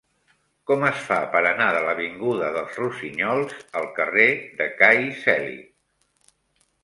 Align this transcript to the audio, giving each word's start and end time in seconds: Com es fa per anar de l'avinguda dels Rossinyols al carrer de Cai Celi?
Com 0.69 0.85
es 0.85 1.01
fa 1.09 1.17
per 1.33 1.41
anar 1.49 1.67
de 1.75 1.81
l'avinguda 1.87 2.47
dels 2.55 2.79
Rossinyols 2.81 3.53
al 3.81 3.85
carrer 3.99 4.25
de 4.63 4.69
Cai 4.79 5.05
Celi? 5.27 5.61